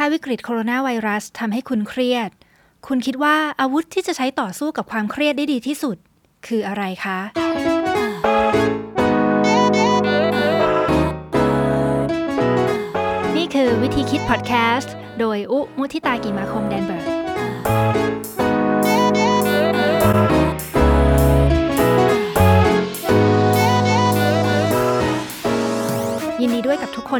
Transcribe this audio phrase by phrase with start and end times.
[0.00, 2.30] ถ้าวิกฤตโคโรนาไวรัสทำให้คุณเครียด
[2.86, 5.96] คุณคิดว่าอาวุธที่จะใช้ต่อสู้กับความเครียดได้ดีที่สุด
[6.46, 7.18] คืออะไรคะ
[13.36, 17.06] นี่คือวิธีคิดพอดแคสต์ โดยอุมุทิตากิมาคมแดนเบิร์ก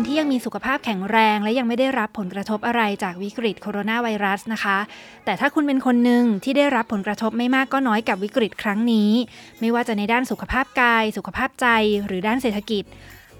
[0.01, 4.79] คนที่ยังมีสุขภาพแข็งแรง และยังไม่ได้รับผลกระทบอะไรจากวิกฤตโคโรนาไวรัสนะคะ
[5.25, 9.11] แต่ถ้าคุณเป็นคนหนึ่งที่ได้รับผลกระทบไม่มากก็น้อยกับวิกฤตครั้งนี้
[9.61, 11.67] ไม่ว่าจะในด้านสุขภาพกาย สุขภาพใจ
[12.07, 12.85] หรือด้านเศรษฐกิจ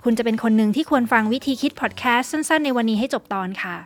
[0.05, 3.77] คุณจะเป็นคนหนึ่งที่ควรฟังวิธีคิดพอดแคสต์สั้นๆ ในวันนี้ให้จบตอนค่ะ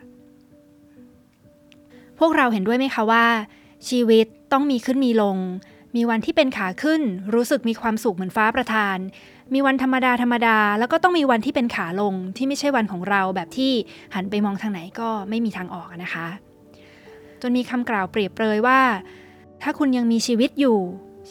[2.18, 3.24] พวกเราเห็นด้วยไหมคะว่า
[3.88, 5.36] ชีวิตต้องมีขึ้นมีลง
[5.96, 7.02] มีวันที่เป็นขาขึ้น
[7.34, 8.98] รู้สึกมีความสุขเหมือนฟ้าประทาน
[9.54, 13.72] มีวันธรรมดาธรรมดา แล้วก็ต้องมีวันที่เป็นขาลงที่ไม่ใช่วันของเราแบบที่
[14.14, 16.26] หันไปมองทางไหนก็ไม่มีทางออกนะคะ
[17.42, 18.80] จนมีคำกล่าวเปรียบเปรยว่า
[19.62, 20.78] ถ้าคุณยังมีชีวิตอยู่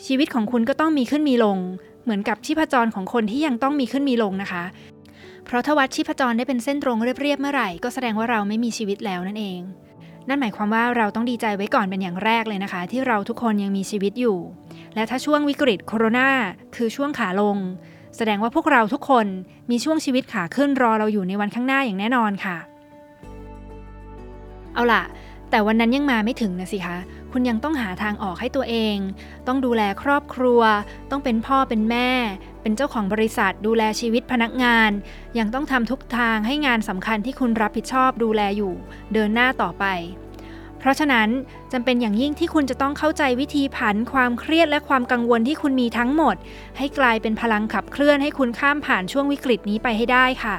[0.05, 1.57] ชีวิตของคุณก็ต้องมีขึ้นมีลง
[2.03, 4.63] เหมือนกับชีพจรของคนที่ยังต้องมีขึ้นมีลงนะคะ
[5.45, 9.59] เพราะถ้าวัดชีพจรได้เป็นเส้นตรงเรียบๆเมื่อไหร่ก็แสดงว่าเราไม่มีชีวิตแล้วนั่นเอง
[10.27, 14.37] นั่นหมายความว่าเราต้องดีใจไว้ก่อนเป็นอย่างแรกเลยนะคะ ที่เราทุกคนยังมีชีวิตอยู่
[14.95, 16.29] และถ้าช่วงวิกฤตโคโรนา
[16.75, 17.57] คือช่วงขาลง
[18.17, 19.27] แสดงว่าพวกเราทุกคน
[19.71, 22.57] มีช่วงชีวิตขาขึ้นรอเราอยู่ในวันข้างหน้าอย่างแน่นอนค่ะ
[24.73, 25.03] เอาล่ะ
[25.49, 26.97] แต่วันนั้นยังมาไม่ถึงนะสิคะ
[27.31, 28.97] คุณยังต้องหาทางออกให้ตัวเอง
[29.47, 30.61] ต้องดูแลครอบครัว
[31.11, 32.09] ต้องเป็นพ่อเป็นแม่
[32.61, 34.91] เป็นเจ้าของบริษัทดูแลชีวิตพนักงาน
[35.39, 38.73] ยังต้องทำทุกทางให้งานสำคัญที่คุณรับผิดชอบดูแลอยู่
[39.13, 39.85] เดินหน้าต่อไป
[40.79, 41.29] เพราะฉะนั้น
[41.71, 46.35] จำเป็นอย่างยิ่งที่คุณจะต้องเข้าใจวิธีผันความเครียดและความกังวลที่คุณมีทั้งหมด
[46.77, 50.57] ให้กลายเป็นพลังขับเคลื่อนให้คุณข้ามผ่านช่วงวิกฤตนี้ไปให้ได้ค่ะ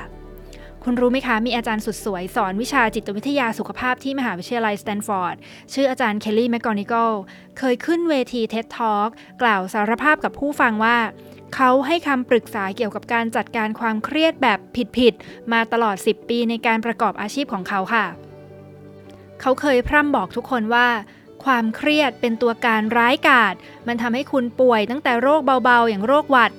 [0.85, 5.37] คุณรู้ไหมคะ มีอาจารย์สุดสวย สอนวิชาจิตวิทยาสุขภาพที่มหาวิทยาลัยสแตนฟอร์ด
[5.73, 7.13] ชื่ออาจารย์เคลลี่แมกกอนิกล
[7.59, 9.09] เคยขึ้นเวที TED Talk
[9.43, 10.97] กล่าวสารภาพกับผู้ฟังว่า
[11.55, 14.59] เขาให้คำปรึกษาเกี่ยวกับการจัดการความเครียดแบบ
[14.99, 18.07] ผิดๆ มาตลอด 10 ปีในการประกอบอาชีพของเขาค่ะ
[19.41, 20.89] เขาเคยพร่ำบอกทุกคนว่า
[21.45, 23.55] ความเครียดเป็นตัวการร้ายกาจ
[23.87, 26.53] มันทำให้คุณป่วยตั้งแต่โรคเบาๆ อย่างโรคหวัด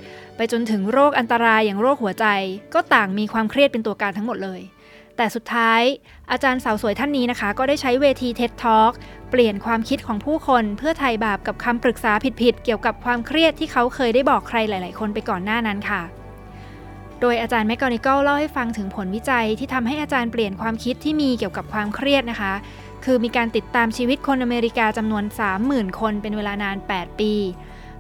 [0.52, 2.26] จนถึงโรคอันตรายอย่างโรคหัวใจ
[2.74, 4.62] ก็ต่างมีความเครียดเป็นตัวการทั้งหมดเลย
[5.18, 5.82] แต่สุดท้าย
[6.32, 8.94] อาจารย์สาวสวยท่านนี้นะคะ ก็ได้ใช้เวที TED Talk
[9.32, 12.12] เปลี่ยนความคิดของผู้คนเพื่อไถ่บาปกับคำปรึกษา
[12.42, 16.02] ผิดๆเกี่ยวกับความเครียดที่เขาเคยได้บอกใครหลาย ๆ คนไปก่อนหน้านั้นค่ะ
[17.22, 22.54] โดยอาจารย์แมกกอนิกลเล่าให้ฟังถึงผลวิจัยที่ทำให้อาจารย์เปลี่ยนความคิดที่มีเกี่ยวกับความเครียดนะคะ
[23.06, 25.24] คือมีการติดตามชีวิตคนอเมริกาจำนวน
[25.62, 27.34] 30,000 คนเป็นเวลานาน 8 ปี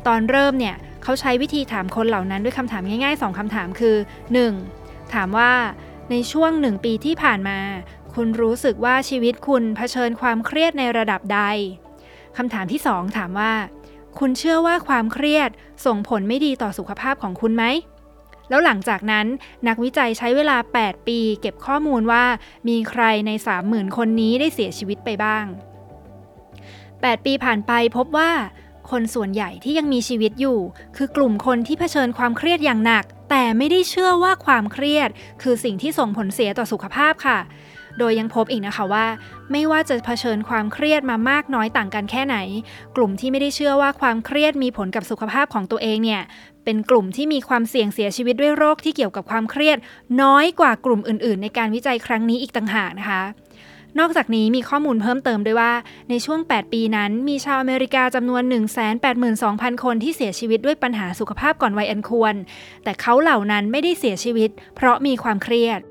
[0.08, 3.96] ตอนเริ่มเนี่ยเขาใช้วิธีถามคนเหล่านั้นด้วยคำถามง่ายๆ 2คำถามคือ
[4.56, 5.14] 1.
[5.14, 5.52] ถามว่า
[6.12, 7.59] ในช่วง1ปีที่ผ่านมา
[8.14, 11.41] คุณรู้สึกว่าชีวิตคุณเผชิญความเครียดในระดับใด
[12.38, 13.53] คำถามที่ 2 ถามว่า
[14.19, 15.50] คุณเชื่อว่าความเครียด
[15.86, 17.66] ส่งผลไม่ดีต่อสุขภาพของคุณไหม
[18.50, 19.25] แล้วหลังจากนั้น
[19.68, 22.24] นักวิจัยใช้เวลา 8 ปี เก็บข้อมูลว่า
[22.68, 23.31] มีใครใน
[23.64, 25.46] 30,000 คนนี้ได้เสียชีวิตไปบ้าง
[26.52, 28.31] 8 ปีผ่านไปพบว่า
[28.91, 30.59] คนส่วนใหญ่ที่ยังมีชีวิตอยู่
[30.97, 35.09] คือกลุ่มคนที่เผชิญความเครียดอย่างหนัก แต่ไม่ได้เชื่อว่าความเครียด
[35.41, 37.39] คือสิ่งที่ส่งผลเสียต่อสุขภาพค่ะ
[37.99, 39.05] โดยยังพบอีกนะคะว่า
[39.51, 42.38] ไม่ว่าจะเผชิญความเครียดมามากน้อยต่างกันแค่ไหน
[42.95, 46.22] กลุ่มที่ไม่ได้เชื่อว่าความเครียดมีผลกับสุขภาพของตัวเองเนี่ย
[46.66, 49.77] เป็นกลุ่มที่มีความเสี่ยงเสียชีวิตด้วยโรคที่เกี่ยวกับความเครียด
[50.22, 53.22] น้อยกว่ากลุ่มอื่น ๆ ในการวิจัยครั้งนี้อีกต่างหากนะคะ
[53.99, 55.73] นอกจากนี้มีข้อมูลเพิ่มเติมด้วยว่า
[56.09, 58.43] ในช่วง 8 ปีนั้น มีชาวอเมริกาจำนวน
[59.13, 62.35] 182,000 คนที่เสียชีวิตด้วยปัญหาสุขภาพก่อนวัยอันควร
[62.83, 65.81] แต่เขาเหล่านั้นไม่ได้เสียชีวิต เพราะมีความเครียด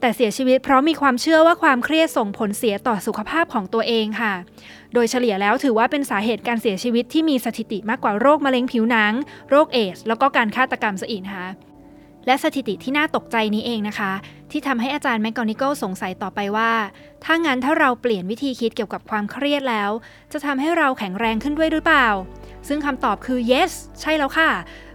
[0.00, 4.34] แต่เสียชีวิตเพราะมีความเชื่อว่าความเครียดส่งผลเสียต่อสุขภาพของตัวเองค่ะ
[4.94, 9.12] โดยเฉลี่ยแล้วถือว่าเป็นสาเหตุการเสียชีวิตที่มีสถิติมากกว่าโรคมะเร็งผิวหนัง
[9.50, 11.48] โรคเอดส์แล้วก็การฆาตกรรมซะอีกนะคะ
[12.26, 14.12] และสถิติที่น่าตกใจนี้เองนะคะ
[14.56, 16.72] ที่ทำให้อาจารย์แมกกอนิกสงสัยต่อไปว่า
[17.24, 19.90] ถ้างั้นถ้าเราเปลี่ยนวิธีคิดเกี่ยวกับความเครียดแล้ว
[20.32, 22.08] จะทำให้เราแข็งแรงขึ้นด้วยหรือเปล่า
[22.68, 24.50] ซึ่งคำตอบคือ yes ใช่แล้วค่ะ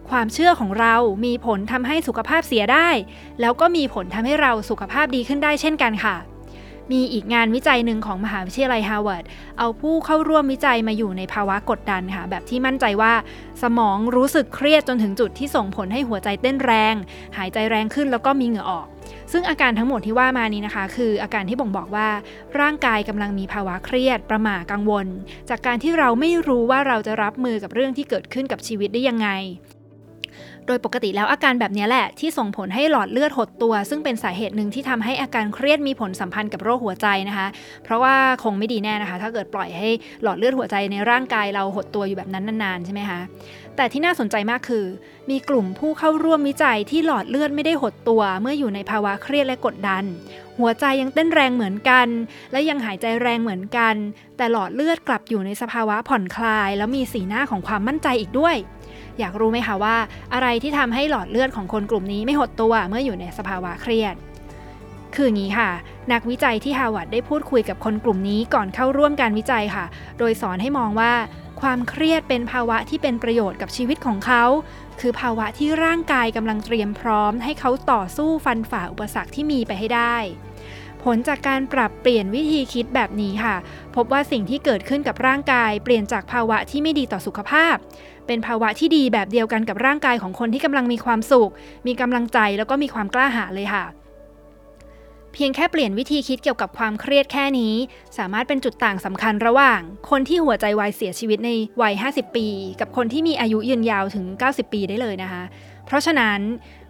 [0.09, 0.95] ความเชื่อของเรา
[1.25, 2.89] มีผลทำให้สุขภาพเสียได้
[3.41, 6.17] แล้วก็มีผลทำให้เราสุขภาพดีขึ้นได้เช่นกันค่ะ
[6.91, 9.23] มีอีกงานวิจัยหนึ่งของมหาวิทยาลัยฮาร์วาร์ด
[9.59, 13.13] เอาผู้เข้าร่วมวิจัยมาอยู่ในภาวะกดดันค่ะ แบบที่มั่นใจว่า
[13.61, 16.95] สมองรู้สึกเครียดจนถึงจุดที่ส่งผลให้หัวใจเต้นแรง
[17.37, 18.87] หายใจแรงขึ้นแล้วก็มีเหงื่อออก
[19.31, 22.09] ซึ่งอาการทั้งหมดที่ว่ามานี้นะคะ คืออาการที่บ่งบอกว่า
[22.59, 25.07] ร่างกายกำลังมีภาวะเครียด ประหม่ากังวล
[25.49, 29.29] จากการที่เราไม่รู้ว่าเราจะรับมือกับเรื่องที่เกิดขึ้นกับชีวิตได้ยังไง
[30.67, 37.47] โดยปกติแล้วอาการแบบนี้แหละ ที่ส่งผลให้หลอดเลือดหดตัว ซึ่งเป็นสาเหตุหนึ่งที่ทำให้อาการเครียดมีผลสัมพันธ์กับโรคหัวใจนะคะ
[37.83, 39.89] เพราะว่าคงไม่ดีแน่นะคะ ถ้าเกิดปล่อยให้
[40.23, 43.19] หลอดเลือดหัวใจในร่างกายเราหดตัวอยู่แบบนั้นนานๆใช่ไหมคะ
[43.75, 44.85] แต่ที่น่าสนใจมากคือ
[45.29, 50.03] มีกลุ่มผู้เข้าร่วมวิจัยที่หลอดเลือดไม่ได้หดตัว เมื่ออยู่ในภาวะเครียดและกดดัน
[50.59, 52.07] หัวใจยังเต้นแรงเหมือนกัน
[52.51, 53.95] และยังหายใจแรงเหมือนกัน
[54.37, 58.55] แต่หลอดเลือดกลับอยู่ในสภาวะผ่อนคลาย แล้วมีสีหน้าของความมั่นใจอีกด้วย
[59.19, 59.95] อยากรู้ไหมคะว่า
[60.33, 64.15] อะไรที่ทำให้หลอดเลือดของคนกลุ่มนี้ไม่หดตัวเมื่ออยู่ในสภาวะเครียด
[65.15, 65.69] คืออย่างนี้ค่ะ
[66.11, 69.85] นักวิจัยที่ฮาวาดได้พูดคุยกับคนกลุ่มนี้ก่อนเข้าร่วมการวิจัยค่ะ
[70.17, 71.13] โดยสอนให้มองว่า
[71.61, 74.43] ความเครียดเป็นภาวะที่เป็นประโยชน์กับชีวิตของเขา
[74.99, 80.15] คือภาวะที่ร่างกายกำลังเตรียมพร้อม ให้เขาต่อสู้ฟันฝ่าอุปสรรคที่มีไปให้ได้
[81.03, 83.55] ผลจากการปรับเปลี่ยนวิธีคิดแบบนี้ค่ะ
[83.95, 87.75] พบว่าสิ่งที่เกิดขึ้นกับร่างกาย เปลี่ยนจากภาวะที่ไม่ดีต่อสุขภาพ
[88.27, 91.51] เป็นภาวะที่ดีแบบเดียวกันกับร่างกายของคนที่กำลังมีความสุข
[91.87, 93.85] มีกำลังใจแล้วก็มีความกล้าหาญเลยค่ะ
[95.33, 97.73] เพียงแค่เปลี่ยนวิธีคิดเกี่ยวกับความเครียดแค่นี้
[98.17, 99.79] สามารถเป็นจุดต่างสำคัญระหว่าง
[100.09, 101.49] คนที่หัวใจวายเสียชีวิตใน
[101.81, 102.47] วัย 50 ปี
[102.79, 105.43] กับคนที่มีอายุยืนยาวถึง 90 ปีได้เลยนะคะ
[105.85, 106.39] เพราะฉะนั้น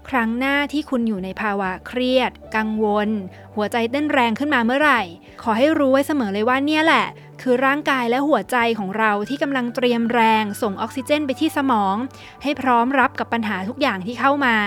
[0.09, 3.09] ครั้งหน้าที่คุณอยู่ในภาวะเครียด กังวล
[3.55, 5.01] หัวใจเต้นแรงขึ้นมาเมื่อไหร่
[5.43, 7.05] ขอให้รู้ไว้เสมอเลยว่าเนี่ยแหละ
[7.41, 11.95] คือร่างกายและหัวใจของเราที่กำลังเตรียมแรง ส่งออกซิเจนไปที่สมอง
[12.43, 14.57] ให้พร้อมรับกับปัญหาทุกอย่างที่เข้ามา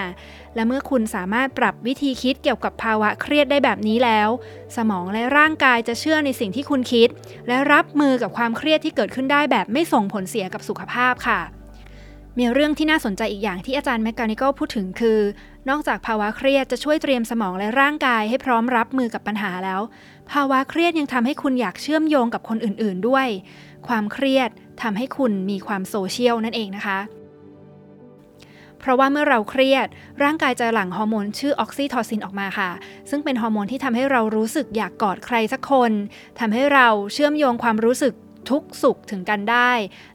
[0.55, 4.29] และเมื่อคุณสามารถปรับวิธีคิดเกี่ยวกับภาวะเครียดได้แบบนี้แล้ว
[4.77, 7.09] สมองและร่างกายจะเชื่อในสิ่งที่คุณคิด
[7.49, 11.62] และรับมือกับความเครียดที่เกิดขึ้นได้แบบไม่ส่งผลเสียกับสุขภาพค่ะ
[12.39, 15.21] มีเรื่องที่น่าสนใจอีกอย่างที่อาจารย์แมกกานิโกพูดถึงคือ
[15.69, 19.81] นอกจากภาวะเครียดจะช่วยเตรียมสมองและร่างกายให้พร้อมรับมือกับปัญหาแล้ว
[20.31, 23.27] ภาวะเครียดยังทำให้คุณอยากเชื่อมโยงกับคนอื่นๆด้วย
[23.89, 24.51] ความเครียด
[24.83, 26.99] ทำให้คุณมีความโซเชียลนั่นเองนะคะ
[28.79, 29.87] เพราะว่าเมื่อเราเครียด
[30.23, 32.71] ร่างกายจะหลั่งฮอร์โมนชื่อออกซิโทซินออกมาค่ะ
[33.11, 35.93] ซึ่งเป็นฮอร์โมนที่ทำให้เรารู้สึกอยากกอดใครสักคน
[36.41, 38.15] ทำให้เราเชื่อมโยงความรู้สึก
[38.51, 39.71] ทุกข์สุขถึงกันได้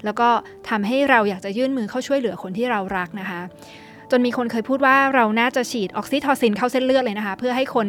[0.05, 0.29] แล้วก็
[0.69, 3.41] ทำให้เราอยากจะยื่นมือเข้าช่วยเหลือคนที่เรารักนะคะ
[4.11, 7.87] จนมีคนเคยพูดว่าเราน่าจะฉีดออกซิโทซินเข้าเส้นเลือดเลยนะคะ เพื่อให้คน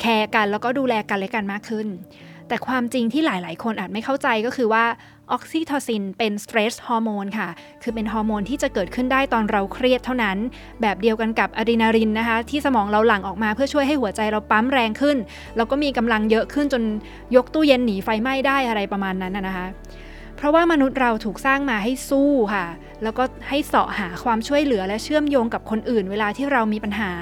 [0.00, 1.86] แคร์กันแล้วก็ดูแลกันและกันมากขึ้น
[2.48, 4.84] แต่ความจริงที่หลาย ๆ คนอาจไม่เข้าใจก็คือว่า
[5.32, 7.48] ออกซิโทซินเป็น stress hormone ค่ะ
[7.82, 10.36] คือเป็นฮอร์โมนที่จะเกิดขึ้นได้ตอนเราเครียดเท่านั้น
[10.80, 15.16] แบบเดียวกันกับอะดรีนาลินนะคะ ที่สมองเราหลั่งออกมาเพื่อช่วยให้หัวใจเราปั๊มแรงขึ้น
[15.56, 16.82] แล้วก็มีกำลังเยอะขึ้นจน
[17.36, 19.66] ยกตู้เย็นหนีไฟไหม้ได้อะไรประมาณนั้นนะคะ
[20.36, 22.66] เพราะว่ามนุษย์เราถูกสร้างมาให้สู้ค่ะ
[23.02, 27.12] แล้วก็ให้เสาะหาความช่วยเหลือและเชื่อมโยงกับคนอื่น เวลาที่เรามีปัญหา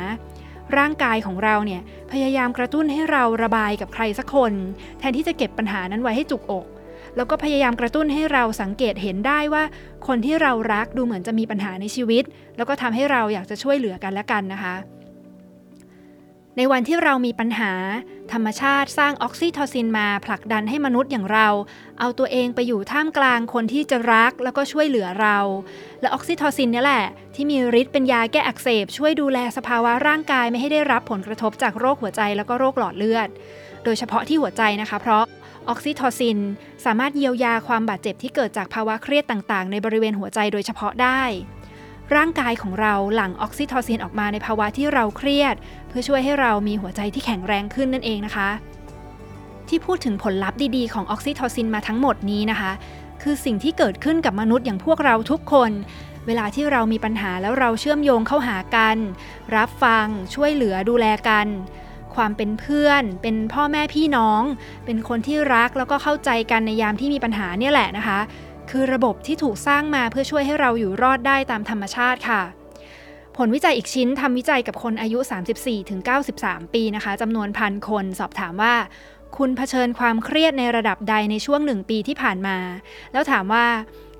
[0.79, 1.83] ร่างกายของเราเนี่ย
[2.13, 4.53] พยายามกระตุ้นให้เราระบายกับใครสักคน
[4.99, 6.67] แทนที่จะเก็บปัญหานั้นไว้ให้จุกอก
[7.17, 9.65] แล้วก็พยายามกระตุ้นให้เราสังเกตเห็นได้ว่า
[10.07, 12.25] คนที่เรารักดูเหมือนจะมีปัญหาในชีวิต
[12.57, 14.77] แล้วก็ทำให้เราอยากจะช่วยเหลือกันและกันนะคะ
[16.57, 17.73] ในวันที่เรามีปัญหา
[18.33, 21.49] ธรรมชาติสร้างออกซิโทซินมาผลักดันให้มนุษย์อย่างเรา
[22.01, 25.39] เอาตัวเองไปอยู่ท่ามกลางคนที่จะรักแล้วก็ช่วยเหลือเรา
[26.01, 27.05] และออกซิโทซินนี่แหละ
[27.35, 33.29] ที่มีฤทธิ์เป็นยาแก้อักเสบ ช่วยดูแลสภาวะร่างกายไม่ให้ได้รับผลกระทบจากโรคหัวใจแล้วก็โรคหลอดเลือด
[33.85, 35.25] โดยเฉพาะที่หัวใจนะคะ เพราะ
[35.69, 36.39] ออกซิโทซิน
[36.85, 41.23] สามารถเยียวยาความบาดเจ็บที่เกิดจากภาวะเครียดต่างๆ ในบริเวณหัวใจโดยเฉพาะได้
[42.17, 45.55] ร่างกายของเราหลั่งออกซิโทซินออกมาในภาวะที่เราเครียด
[45.89, 48.49] เพื่อช่วยให้เรามีหัวใจที่แข็งแรงขึ้นนั่นเองนะคะ
[49.69, 52.73] ที่พูดถึงผลลัพธ์ดีๆของออกซิโทซินมาทั้งหมดนี้นะคะ
[53.23, 55.71] คือสิ่งที่เกิดขึ้นกับมนุษย์อย่างพวกเราทุกคน
[56.27, 58.97] เวลาที่เรามีปัญหาแล้วเราเชื่อมโยงเข้าหากัน
[59.57, 61.47] รับฟัง ช่วยเหลือดูแลกัน
[62.17, 64.43] ความเป็นเพื่อน เป็นพ่อแม่พี่น้อง
[64.85, 68.19] เป็นคนที่รักแล้วก็เข้าใจกันในยามที่มีปัญหาเนี่ยแหละนะคะ
[68.71, 72.43] คือระบบที่ถูกสร้างมาเพื่อช่วยให้เราอยู่รอดได้ตามธรรมชาติค่ะ
[73.37, 75.19] ผลวิจัยอีกชิ้นทำวิจัยกับคนอายุ
[75.97, 78.75] 34-93 ปีนะคะจำนวนพันคนสอบถามว่า
[79.37, 82.59] คุณเผชิญความเครียดในระดับใดในช่วงหนึ่งปีที่ผ่านมา
[83.13, 83.67] แล้วถามว่า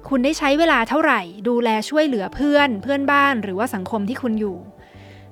[0.09, 4.57] คุณได้ใช้เวลาเท่าไหร่ ดูแลช่วยเหลือเพื่อน เพื่อนบ้าน หรือว่าสังคมที่คุณอยู่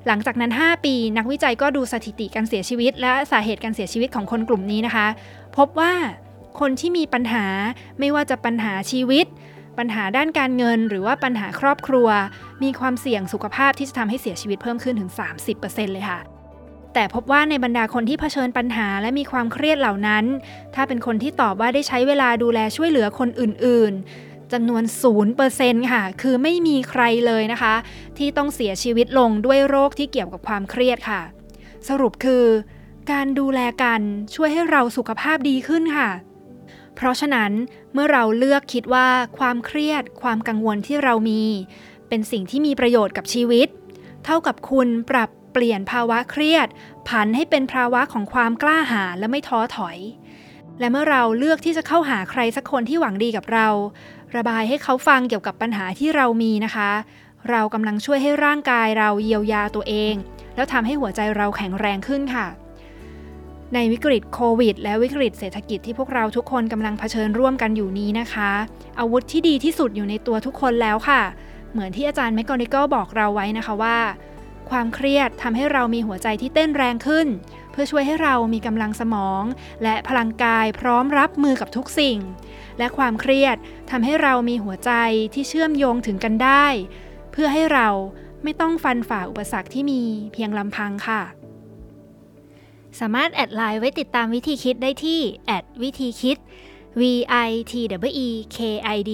[0.07, 5.07] หลังจากนั้น 5 ปี นักวิจัยก็ดูสถิติการเสียชีวิต และสาเหตุการเสียชีวิตของคนกลุ่มนี้นะคะ
[5.57, 5.93] พบว่า
[6.61, 7.47] คนที่มีปัญหา
[7.99, 9.27] ไม่ว่าจะปัญหาชีวิต
[9.79, 12.09] ปัญหาด้านการเงิน หรือว่าปัญหาครอบครัว
[12.63, 15.11] มีความเสี่ยงสุขภาพที่จะทำให้เสียชีวิตเพิ่มขึ้นถึง
[15.53, 16.21] 30%เลยค่ะ
[16.95, 20.25] แต่พบว่าในบรรดาคนที่เผชิญปัญหาและมีความเครียดเหล่านั้น
[20.75, 23.93] ถ้าเป็นคนที่ตอบว่าได้ใช้เวลาดูแลช่วยเหลือคนอื่น
[24.55, 24.85] จำนวน
[25.37, 27.75] 0%ค่ะ คือไม่มีใครเลยนะคะ
[28.19, 31.23] ที่ต้องเสียชีวิตลงด้วยโรคที่เกี่ยวกับความเครียดค่ะ
[31.89, 32.45] สรุปคือ
[33.13, 34.01] การดูแลกัน
[34.35, 36.11] ช่วยให้เราสุขภาพดีขึ้นค่ะ
[36.95, 37.53] เพราะฉะนั้น
[37.93, 39.09] เมื่อเราเลือกคิดว่า
[39.39, 41.43] ความเครียด ความกังวลที่เรามี
[42.09, 43.69] เป็นสิ่งที่มีประโยชน์กับชีวิต
[44.25, 46.69] เท่ากับคุณปรับเปลี่ยนภาวะเครียด
[47.09, 49.99] ผันให้เป็นภาวะของความกล้าหาญและไม่ท้อถอย
[50.81, 53.69] และเมื่อเราเลือกที่จะเข้าหาใครสักคนที่หวังดีกับเรา
[54.37, 56.91] ระบายให้เขาฟังเกี่ยวกับปัญหาที่เรามีนะคะ
[57.51, 60.15] เรากำลังช่วยให้ร่างกายเราเยียวยาตัวเอง
[60.55, 62.47] แล้วทำให้หัวใจเราแข็งแรงขึ้นค่ะ
[63.75, 68.51] ในวิกฤตโควิด และวิกฤตเศรษฐกิจที่พวกเราทุกคนกำลังเผชิญร่วมกันอยู่นี้นะคะ
[68.99, 71.23] อาวุธที่ดีที่สุดอยู่ในตัวทุกคนแล้วค่ะ
[71.73, 73.99] เหมือนที่อาจารย์แมกกอนิกลบอกเราไว้นะคะว่า
[74.71, 77.27] ความเครียดทำให้เรามีหัวใจที่เต้นแรงขึ้น
[77.75, 79.43] เพื่อช่วยให้เรามีกำลังสมอง
[79.83, 82.19] และพลังกายพร้อมรับมือกับทุกสิ่ง
[82.79, 83.57] และความเครียด
[83.91, 84.93] ทำให้เรามีหัวใจ
[85.35, 86.67] ที่เชื่อมโยงถึงกันได้
[87.33, 87.89] เพื่อให้เรา
[88.43, 90.03] ไม่ต้องฟันฝ่าอุปสรรคที่มี
[90.33, 91.23] เพียงลำพังค่ะ
[93.01, 96.39] สามารถ add LINE ไว้ติดตามวิธีคิดได้ที่แอดวิธีคิด
[97.01, 97.03] v
[97.49, 98.59] i t w e k
[98.97, 99.13] i d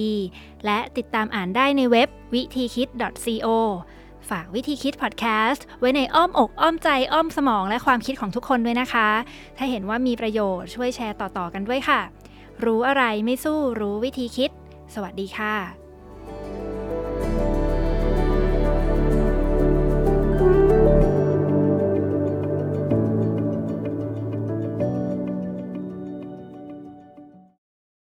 [0.65, 2.87] และติดตามอ่านได้ในเว็บวิธีคิด
[3.25, 3.47] co
[4.31, 9.09] ฝากวิธีคิดพอดแคสต์ไว้ในอ้อมอกอ้อมใจอ้อมสมองและความคิดของทุกคนด้วยนะคะ
[9.57, 12.01] ถ้าเห็นว่ามีประโยชน์ช่วยแชร์ต่อๆกันด้วยค่ะ
[12.65, 14.49] รู้อะไรไม่สู้รู้วิธีคิด
[14.93, 15.80] สวัสดีค่ะ